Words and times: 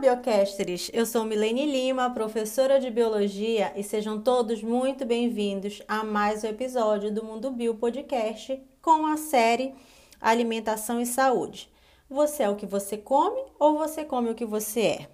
Biocasters! 0.00 0.90
Eu 0.94 1.04
sou 1.04 1.26
Milene 1.26 1.66
Lima, 1.66 2.08
professora 2.08 2.80
de 2.80 2.88
Biologia, 2.88 3.70
e 3.76 3.82
sejam 3.82 4.18
todos 4.18 4.62
muito 4.62 5.04
bem-vindos 5.04 5.82
a 5.86 6.02
mais 6.02 6.42
um 6.42 6.46
episódio 6.46 7.12
do 7.12 7.22
Mundo 7.22 7.50
Bio 7.50 7.74
Podcast 7.74 8.58
com 8.80 9.06
a 9.06 9.18
série 9.18 9.74
Alimentação 10.18 11.02
e 11.02 11.06
Saúde. 11.06 11.70
Você 12.08 12.44
é 12.44 12.48
o 12.48 12.56
que 12.56 12.64
você 12.64 12.96
come 12.96 13.42
ou 13.58 13.76
você 13.76 14.02
come 14.02 14.30
o 14.30 14.34
que 14.34 14.46
você 14.46 14.80
é? 14.80 15.08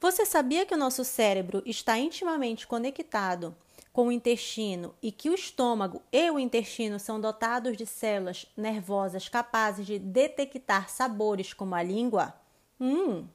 Você 0.00 0.24
sabia 0.24 0.64
que 0.64 0.74
o 0.74 0.78
nosso 0.78 1.04
cérebro 1.04 1.62
está 1.66 1.98
intimamente 1.98 2.66
conectado 2.66 3.54
com 3.92 4.06
o 4.08 4.12
intestino 4.12 4.94
e 5.02 5.10
que 5.10 5.30
o 5.30 5.34
estômago 5.34 6.02
e 6.12 6.30
o 6.30 6.38
intestino 6.38 6.98
são 6.98 7.20
dotados 7.20 7.76
de 7.76 7.86
células 7.86 8.46
nervosas 8.56 9.28
capazes 9.28 9.86
de 9.86 9.98
detectar 9.98 10.88
sabores 10.88 11.52
como 11.52 11.74
a 11.74 11.82
língua? 11.82 12.34
Hum, 12.80 13.26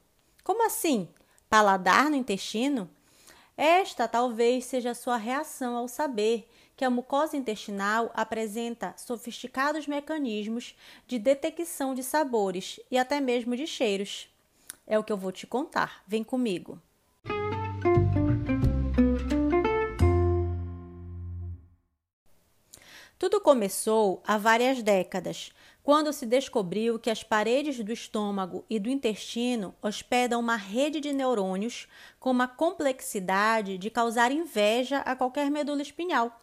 como 0.44 0.66
assim? 0.66 1.07
Paladar 1.49 2.09
no 2.09 2.16
intestino? 2.16 2.89
Esta 3.57 4.07
talvez 4.07 4.66
seja 4.66 4.91
a 4.91 4.95
sua 4.95 5.17
reação 5.17 5.75
ao 5.77 5.88
saber 5.88 6.49
que 6.75 6.83
a 6.83 6.89
mucosa 6.89 7.38
intestinal 7.38 8.11
apresenta 8.13 8.94
sofisticados 8.97 9.88
mecanismos 9.88 10.75
de 11.08 11.17
detecção 11.17 11.95
de 11.95 12.03
sabores 12.03 12.80
e 12.91 12.97
até 12.97 13.22
mesmo 13.22 13.55
de 13.55 13.66
cheiros. 13.66 14.30
É 14.85 14.99
o 14.99 15.03
que 15.03 15.11
eu 15.11 15.17
vou 15.17 15.31
te 15.31 15.47
contar. 15.47 16.03
Vem 16.05 16.23
comigo. 16.23 16.80
Tudo 23.17 23.39
começou 23.39 24.21
há 24.27 24.37
várias 24.37 24.83
décadas, 24.83 25.49
quando 25.81 26.11
se 26.11 26.25
descobriu 26.25 26.99
que 26.99 27.09
as 27.09 27.23
paredes 27.23 27.81
do 27.81 27.94
estômago 27.94 28.66
e 28.69 28.77
do 28.77 28.89
intestino 28.89 29.73
hospedam 29.81 30.41
uma 30.41 30.57
rede 30.57 30.99
de 30.99 31.13
neurônios 31.13 31.88
com 32.19 32.30
uma 32.30 32.45
complexidade 32.45 33.77
de 33.77 33.89
causar 33.89 34.33
inveja 34.33 34.97
a 34.97 35.16
qualquer 35.16 35.49
medula 35.49 35.81
espinhal. 35.81 36.41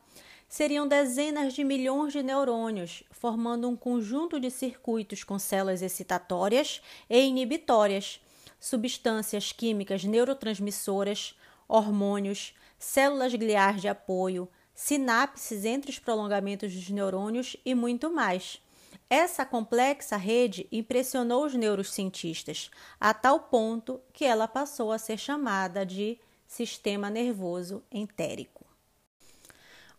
Seriam 0.49 0.89
dezenas 0.89 1.53
de 1.53 1.63
milhões 1.63 2.15
de 2.15 2.23
neurônios, 2.23 3.05
formando 3.11 3.69
um 3.69 3.77
conjunto 3.77 4.41
de 4.41 4.51
circuitos 4.51 5.23
com 5.23 5.39
células 5.39 5.83
excitatórias 5.83 6.81
e 7.09 7.21
inibitórias, 7.21 8.19
substâncias 8.59 9.53
químicas 9.53 10.05
neurotransmissoras, 10.05 11.35
hormônios, 11.69 12.55
células 12.79 13.35
gliais 13.35 13.81
de 13.81 13.89
apoio, 13.89 14.49
sinapses 14.75 15.65
entre 15.65 15.91
os 15.91 15.99
prolongamentos 15.99 16.73
dos 16.73 16.89
neurônios 16.91 17.57
e 17.65 17.75
muito 17.75 18.11
mais. 18.11 18.61
Essa 19.09 19.45
complexa 19.45 20.17
rede 20.17 20.67
impressionou 20.73 21.45
os 21.45 21.55
neurocientistas 21.55 22.71
a 22.99 23.13
tal 23.13 23.41
ponto 23.41 24.01
que 24.13 24.25
ela 24.25 24.49
passou 24.49 24.91
a 24.91 24.99
ser 24.99 25.19
chamada 25.19 25.85
de 25.85 26.19
sistema 26.47 27.11
nervoso 27.11 27.83
entérico. 27.91 28.65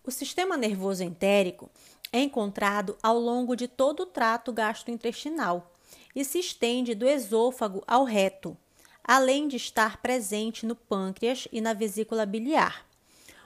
O 0.03 0.11
sistema 0.11 0.57
nervoso 0.57 1.03
entérico 1.03 1.69
é 2.11 2.19
encontrado 2.19 2.97
ao 3.01 3.17
longo 3.17 3.55
de 3.55 3.67
todo 3.67 4.01
o 4.01 4.05
trato 4.05 4.51
gastrointestinal 4.51 5.71
e 6.15 6.25
se 6.25 6.39
estende 6.39 6.93
do 6.93 7.07
esôfago 7.07 7.83
ao 7.87 8.03
reto, 8.03 8.57
além 9.03 9.47
de 9.47 9.57
estar 9.57 10.01
presente 10.01 10.65
no 10.65 10.75
pâncreas 10.75 11.47
e 11.51 11.61
na 11.61 11.73
vesícula 11.73 12.25
biliar. 12.25 12.85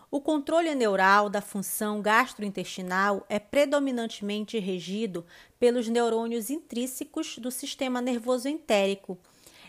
O 0.10 0.22
controle 0.22 0.74
neural 0.74 1.30
da 1.30 1.42
função 1.42 2.02
gastrointestinal 2.02 3.26
é 3.28 3.40
predominantemente 3.40 4.58
regido 4.58 5.26
pelos 5.60 5.90
neurônios 5.90 6.50
intrínsecos 6.50 7.38
do 7.38 7.52
sistema 7.52 8.02
nervoso 8.02 8.48
entérico, 8.48 9.18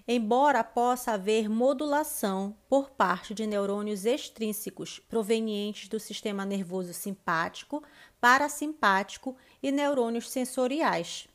embora 0.06 0.62
possa 0.62 1.10
haver 1.10 1.48
modulação 1.48 2.56
por 2.68 2.88
parte 2.90 3.34
de 3.34 3.48
neurônios 3.48 4.04
extrínsecos 4.04 5.00
provenientes 5.08 5.88
do 5.88 5.98
sistema 5.98 6.46
nervoso 6.46 6.94
simpático, 6.94 7.82
parasimpático 8.20 9.36
e 9.60 9.72
neurônios 9.72 10.30
sensoriais. 10.30 11.26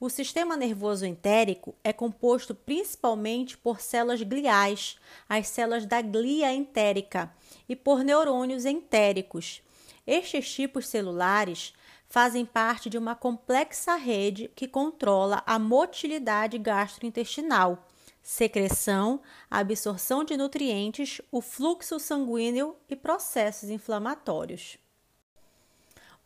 O 0.00 0.08
sistema 0.08 0.56
nervoso 0.56 1.04
entérico 1.04 1.74
é 1.84 1.92
composto 1.92 2.54
principalmente 2.54 3.58
por 3.58 3.80
células 3.80 4.22
gliais, 4.22 4.96
as 5.28 5.48
células 5.48 5.84
da 5.84 6.00
glia 6.00 6.52
entérica, 6.54 7.32
e 7.68 7.74
por 7.74 8.02
neurônios 8.02 8.64
entéricos. 8.64 9.62
Estes 10.06 10.52
tipos 10.52 10.86
celulares 10.86 11.74
fazem 12.08 12.46
parte 12.46 12.88
de 12.88 12.96
uma 12.96 13.14
complexa 13.14 13.96
rede 13.96 14.50
que 14.54 14.68
controla 14.68 15.42
a 15.46 15.58
motilidade 15.58 16.58
gastrointestinal, 16.58 17.86
secreção, 18.22 19.20
absorção 19.50 20.24
de 20.24 20.36
nutrientes, 20.36 21.20
o 21.30 21.40
fluxo 21.40 21.98
sanguíneo 21.98 22.76
e 22.88 22.96
processos 22.96 23.70
inflamatórios. 23.70 24.78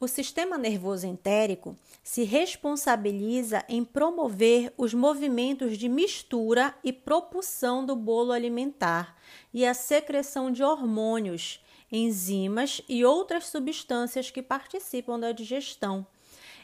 O 0.03 0.09
sistema 0.09 0.57
nervoso 0.57 1.07
entérico 1.07 1.77
se 2.03 2.25
responsabiliza 2.25 3.63
em 3.69 3.85
promover 3.85 4.73
os 4.79 4.95
movimentos 4.95 5.77
de 5.77 5.91
mistura 5.91 6.75
e 6.83 6.91
propulsão 6.91 7.85
do 7.85 7.95
bolo 7.95 8.33
alimentar 8.33 9.15
e 9.53 9.67
a 9.67 9.75
secreção 9.75 10.51
de 10.51 10.63
hormônios, 10.63 11.63
enzimas 11.93 12.81
e 12.89 13.05
outras 13.05 13.49
substâncias 13.49 14.31
que 14.31 14.41
participam 14.41 15.21
da 15.21 15.33
digestão. 15.33 16.07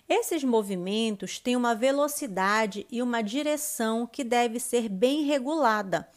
Esses 0.08 0.42
movimentos 0.42 1.38
têm 1.38 1.56
uma 1.56 1.74
velocidade 1.74 2.86
e 2.90 3.02
uma 3.02 3.20
direção 3.20 4.06
que 4.06 4.24
deve 4.24 4.58
ser 4.58 4.88
bem 4.88 5.24
regulada 5.24 6.08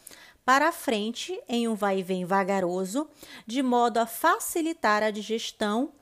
para 0.42 0.72
frente 0.72 1.38
em 1.46 1.68
um 1.68 1.74
vai 1.74 1.98
e 1.98 2.02
vem 2.02 2.24
vagaroso, 2.24 3.06
de 3.46 3.62
modo 3.62 3.98
a 3.98 4.06
facilitar 4.06 5.02
a 5.02 5.10
digestão 5.10 5.92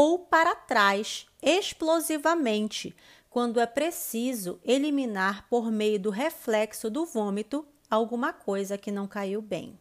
ou 0.00 0.16
para 0.16 0.54
trás 0.54 1.26
explosivamente, 1.42 2.94
quando 3.28 3.58
é 3.58 3.66
preciso 3.66 4.60
eliminar 4.64 5.48
por 5.48 5.72
meio 5.72 5.98
do 5.98 6.08
reflexo 6.08 6.88
do 6.88 7.04
vômito 7.04 7.66
alguma 7.90 8.32
coisa 8.32 8.78
que 8.78 8.92
não 8.92 9.08
caiu 9.08 9.42
bem. 9.42 9.76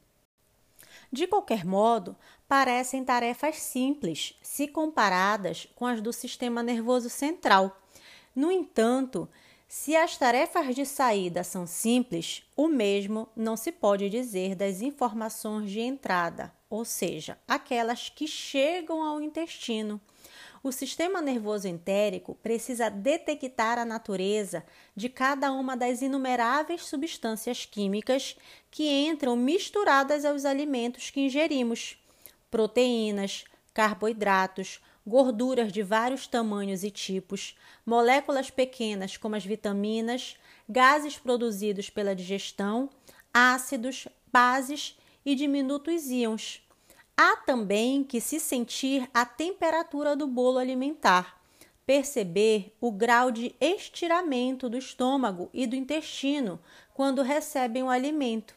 De 1.11 1.27
qualquer 1.27 1.63
modo, 1.63 2.15
parecem 2.47 3.05
tarefas 3.05 3.57
simples 3.57 4.33
se 4.41 4.67
comparadas 4.67 5.67
com 5.75 5.85
as 5.85 6.01
do 6.01 6.11
sistema 6.11 6.63
nervoso 6.63 7.11
central. 7.11 7.79
No 8.35 8.51
entanto, 8.51 9.29
se 9.67 9.95
as 9.95 10.17
tarefas 10.17 10.73
de 10.73 10.83
saída 10.83 11.43
são 11.43 11.67
simples, 11.67 12.41
o 12.55 12.67
mesmo 12.67 13.29
não 13.35 13.55
se 13.55 13.71
pode 13.71 14.09
dizer 14.09 14.55
das 14.55 14.81
informações 14.81 15.69
de 15.69 15.79
entrada, 15.79 16.56
ou 16.69 16.83
seja, 16.83 17.37
aquelas 17.47 18.09
que 18.09 18.27
chegam 18.27 19.01
ao 19.03 19.21
intestino. 19.21 20.01
O 20.63 20.71
sistema 20.71 21.21
nervoso 21.21 21.67
entérico 21.67 22.35
precisa 22.35 22.89
detectar 22.89 23.77
a 23.77 23.85
natureza 23.85 24.65
de 24.95 25.07
cada 25.07 25.51
uma 25.51 25.77
das 25.77 26.01
inumeráveis 26.01 26.83
substâncias 26.83 27.65
químicas 27.65 28.35
que 28.69 28.83
entram 28.83 29.35
misturadas 29.35 30.25
aos 30.25 30.45
alimentos 30.45 31.09
que 31.09 31.21
ingerimos: 31.21 31.97
proteínas, 32.51 33.45
carboidratos, 33.73 34.81
gorduras 35.05 35.71
de 35.71 35.83
vários 35.83 36.27
tamanhos 36.27 36.83
e 36.83 36.91
tipos, 36.91 37.55
moléculas 37.85 38.49
pequenas 38.49 39.15
como 39.15 39.35
as 39.35 39.45
vitaminas, 39.45 40.35
gases 40.67 41.17
produzidos 41.17 41.89
pela 41.89 42.13
digestão, 42.13 42.89
ácidos, 43.33 44.07
bases 44.33 44.97
e 45.27 45.35
diminutos 45.35 46.05
íons. 46.05 46.65
Há 47.17 47.35
também 47.35 48.01
que 48.01 48.21
se 48.21 48.39
sentir 48.39 49.09
a 49.13 49.25
temperatura 49.25 50.15
do 50.15 50.25
bolo 50.25 50.57
alimentar, 50.57 51.41
perceber 51.85 52.73
o 52.79 52.93
grau 52.93 53.29
de 53.29 53.53
estiramento 53.59 54.69
do 54.69 54.77
estômago 54.77 55.49
e 55.53 55.67
do 55.67 55.75
intestino 55.75 56.61
quando 56.93 57.23
recebem 57.23 57.83
o 57.83 57.89
alimento, 57.89 58.55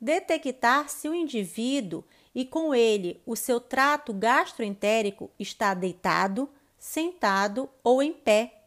detectar 0.00 0.88
se 0.88 1.08
o 1.08 1.14
indivíduo 1.14 2.02
e 2.34 2.44
com 2.44 2.74
ele 2.74 3.22
o 3.24 3.36
seu 3.36 3.60
trato 3.60 4.12
gastroentérico 4.12 5.30
está 5.38 5.72
deitado, 5.72 6.48
sentado 6.80 7.70
ou 7.84 8.02
em 8.02 8.12
pé. 8.12 8.64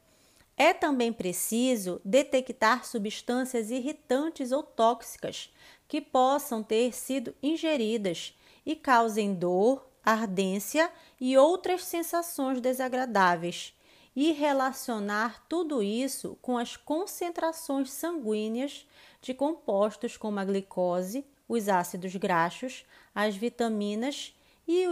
É 0.56 0.74
também 0.74 1.12
preciso 1.12 2.00
detectar 2.06 2.86
substâncias 2.86 3.72
irritantes 3.72 4.54
ou 4.54 4.64
tóxicas 4.64 5.52
que 5.92 6.00
possam 6.00 6.64
ter 6.64 6.96
sido 6.96 7.36
ingeridas 7.44 8.34
e 8.66 8.78
causem 8.78 9.34
dor, 9.34 9.86
ardência 10.02 10.90
e 11.20 11.38
outras 11.38 11.84
sensações 11.84 12.62
desagradáveis, 12.62 13.78
e 14.16 14.32
relacionar 14.32 15.46
tudo 15.50 15.84
isso 15.84 16.38
com 16.42 16.58
as 16.58 16.78
concentrações 16.78 17.92
sanguíneas 17.92 18.88
de 19.22 19.34
compostos 19.34 20.16
como 20.16 20.40
a 20.40 20.46
glicose, 20.46 21.26
os 21.46 21.68
ácidos 21.68 22.16
graxos, 22.16 22.86
as 23.14 23.36
vitaminas 23.36 24.34
e 24.66 24.88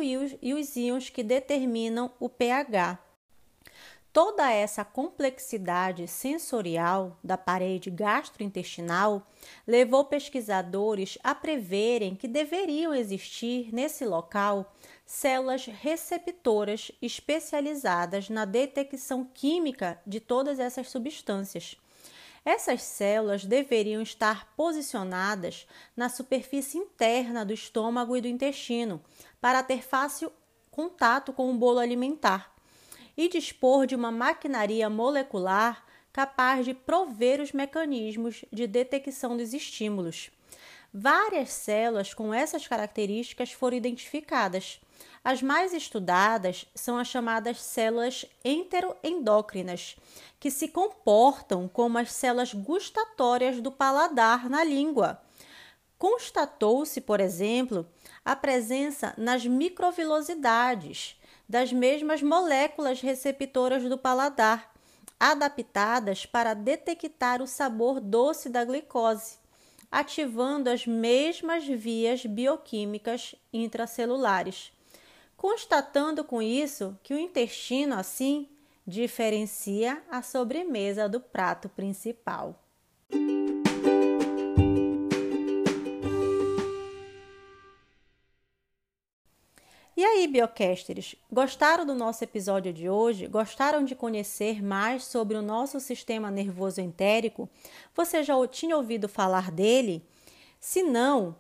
os 0.54 0.76
íons 0.76 1.10
que 1.10 1.24
determinam 1.24 2.12
o 2.20 2.28
pH. 2.28 3.00
Toda 4.12 4.52
essa 4.52 4.84
complexidade 4.84 6.08
sensorial 6.08 7.20
da 7.24 7.38
parede 7.38 7.92
gastrointestinal 7.92 9.28
levou 9.68 10.04
pesquisadores 10.04 11.20
a 11.24 11.36
preverem 11.36 12.16
que 12.16 12.28
deveriam 12.28 12.92
existir 12.94 13.72
nesse 13.72 14.04
local 14.06 14.74
células 15.06 15.68
receptoras 15.68 16.92
especializadas 17.00 18.30
na 18.30 18.46
detecção 18.46 19.24
química 19.24 20.02
de 20.08 20.20
todas 20.20 20.58
essas 20.60 20.90
substâncias. 20.90 21.78
Essas 22.44 22.82
células 22.82 23.46
deveriam 23.46 24.02
estar 24.02 24.56
posicionadas 24.56 25.68
na 25.96 26.10
superfície 26.10 26.80
interna 26.80 27.46
do 27.46 27.54
estômago 27.54 28.18
e 28.18 28.22
do 28.22 28.28
intestino 28.28 29.04
para 29.40 29.62
ter 29.62 29.84
fácil 29.84 30.32
contato 30.72 31.32
com 31.32 31.52
o 31.52 31.58
bolo 31.58 31.78
alimentar 31.78 32.59
e 33.16 33.28
dispor 33.28 33.86
de 33.86 33.96
uma 33.96 34.12
maquinaria 34.12 34.90
molecular 34.90 35.86
capaz 36.12 36.66
de 36.66 36.74
prover 36.74 37.40
os 37.40 37.52
mecanismos 37.52 38.44
de 38.52 38.68
detecção 38.68 39.38
dos 39.38 39.54
estímulos. 39.54 40.32
Várias 40.94 41.50
células 41.52 42.14
com 42.16 42.34
essas 42.34 42.68
características 42.68 43.52
foram 43.52 43.78
identificadas. 43.78 44.82
As 45.24 45.42
mais 45.42 45.74
estudadas 45.74 46.66
são 46.74 46.98
as 46.98 47.08
chamadas 47.08 47.62
células 47.62 48.26
enteroendócrinas, 48.44 49.98
que 50.40 50.50
se 50.50 50.68
comportam 50.68 51.68
como 51.68 51.98
as 52.00 52.12
células 52.12 52.54
gustatórias 52.54 53.62
do 53.62 53.72
paladar 53.72 54.50
na 54.50 54.64
língua. 54.64 55.22
Constatou-se, 55.98 57.02
por 57.02 57.20
exemplo, 57.20 57.86
a 58.26 58.36
presença 58.36 59.14
nas 59.18 59.46
microvilosidades 59.46 61.19
das 61.50 61.74
mesmas 61.74 62.22
moléculas 62.22 63.02
receptoras 63.02 63.84
do 63.84 63.98
paladar, 63.98 64.72
adaptadas 65.20 66.24
para 66.24 66.54
detectar 66.54 67.42
o 67.42 67.48
sabor 67.48 68.00
doce 68.00 68.50
da 68.50 68.64
glicose, 68.64 69.40
ativando 69.92 70.70
as 70.70 70.86
mesmas 70.86 71.66
vias 71.66 72.24
bioquímicas 72.24 73.34
intracelulares. 73.52 74.72
Constatando 75.36 76.24
com 76.24 76.40
isso 76.40 76.96
que 77.02 77.16
o 77.16 77.20
intestino, 77.20 77.96
assim, 77.96 78.48
diferencia 78.86 80.04
a 80.12 80.22
sobremesa 80.22 81.10
do 81.10 81.20
prato 81.20 81.68
principal. 81.68 82.64
E 90.00 90.06
aí, 90.06 90.28
biocasters, 90.28 91.14
gostaram 91.30 91.86
do 91.86 91.94
nosso 91.94 92.24
episódio 92.24 92.72
de 92.72 92.90
hoje? 92.90 93.28
Gostaram 93.28 93.84
de 93.84 93.94
conhecer 93.96 94.64
mais 94.64 95.04
sobre 95.04 95.36
o 95.36 95.42
nosso 95.42 95.78
sistema 95.82 96.32
nervoso 96.32 96.80
entérico? 96.80 97.50
Você 97.94 98.24
já 98.24 98.34
tinha 98.48 98.78
ouvido 98.78 99.10
falar 99.10 99.52
dele? 99.52 100.02
Se 100.58 100.84
não, 100.84 101.36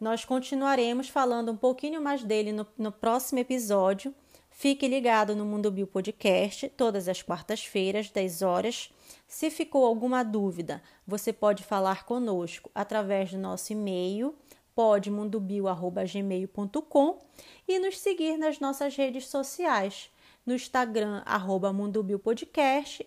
nós 0.00 0.24
continuaremos 0.24 1.08
falando 1.08 1.50
um 1.50 1.56
pouquinho 1.56 2.00
mais 2.00 2.22
dele 2.22 2.52
no, 2.52 2.64
no 2.78 2.92
próximo 2.92 3.40
episódio. 3.40 4.14
Fique 4.48 4.86
ligado 4.86 5.34
no 5.34 5.44
Mundo 5.44 5.68
Bio 5.68 5.88
Podcast, 5.88 6.68
todas 6.76 7.08
as 7.08 7.20
quartas-feiras, 7.20 8.10
10 8.10 8.42
horas. 8.42 8.94
Se 9.26 9.50
ficou 9.50 9.84
alguma 9.84 10.22
dúvida, 10.22 10.80
você 11.04 11.32
pode 11.32 11.64
falar 11.64 12.04
conosco 12.04 12.70
através 12.72 13.32
do 13.32 13.38
nosso 13.38 13.72
e-mail 13.72 14.36
podmundobio.gmail.com 14.78 17.18
e 17.66 17.80
nos 17.80 17.98
seguir 17.98 18.36
nas 18.36 18.60
nossas 18.60 18.94
redes 18.94 19.26
sociais, 19.26 20.08
no 20.46 20.54
Instagram, 20.54 21.20
arroba 21.26 21.72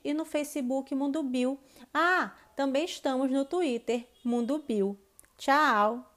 e 0.04 0.14
no 0.14 0.26
Facebook 0.26 0.94
Mundo 0.94 1.24
Bio. 1.24 1.58
Ah, 1.94 2.36
também 2.58 2.84
estamos 2.84 3.32
no 3.32 3.46
Twitter, 3.46 4.06
Mundo 4.22 4.62
Bio. 4.68 5.00
Tchau! 5.38 6.11